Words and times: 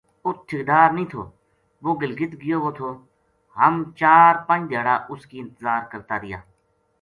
اُت 0.25 0.37
ٹھیکیدار 0.47 0.89
نیہہ 0.95 1.09
تھو 1.11 1.23
وہ 1.83 1.91
گلگت 2.01 2.31
گیو 2.41 2.57
وو 2.63 2.71
تھو 2.77 2.89
ہم 3.59 3.73
چار 3.99 4.31
پنج 4.47 4.63
دھیاڑا 4.69 4.95
اس 5.11 5.21
کی 5.29 5.37
انتظار 5.43 5.81
کرت 5.91 6.09
رہیا 6.21 6.39